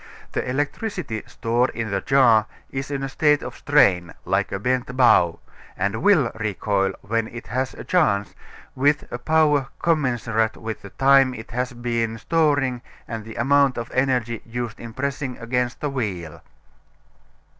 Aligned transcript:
The 0.31 0.49
electricity 0.49 1.21
stored 1.27 1.69
in 1.75 1.91
the 1.91 2.01
jar 2.01 2.47
is 2.71 2.89
in 2.89 3.03
a 3.03 3.07
state 3.07 3.43
of 3.43 3.55
strain, 3.55 4.15
like 4.25 4.51
a 4.51 4.57
bent 4.57 4.97
bow, 4.97 5.39
and 5.77 6.01
will 6.01 6.31
recoil, 6.33 6.93
when 7.03 7.27
it 7.27 7.45
has 7.45 7.75
a 7.75 7.83
chance, 7.83 8.33
with 8.73 9.03
a 9.11 9.19
power 9.19 9.67
commensurate 9.79 10.57
with 10.57 10.81
the 10.81 10.89
time 10.89 11.35
it 11.35 11.51
has 11.51 11.73
been 11.73 12.17
storing 12.17 12.81
and 13.07 13.23
the 13.25 13.35
amount 13.35 13.77
of 13.77 13.91
energy 13.91 14.41
used 14.43 14.79
in 14.79 14.91
pressing 14.91 15.37
against 15.37 15.81
the 15.81 15.89
wheel. 15.91 16.41